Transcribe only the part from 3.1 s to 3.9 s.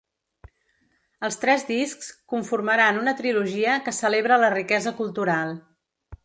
trilogia